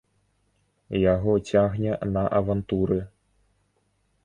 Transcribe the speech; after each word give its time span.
Яго 1.01 1.35
цягне 1.51 1.93
на 2.15 2.23
авантуры. 2.41 2.99